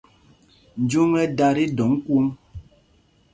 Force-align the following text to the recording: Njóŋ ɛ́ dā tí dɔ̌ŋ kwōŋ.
Njóŋ 0.83 1.09
ɛ́ 1.21 1.25
dā 1.37 1.47
tí 1.55 1.65
dɔ̌ŋ 1.77 1.91
kwōŋ. 2.05 2.25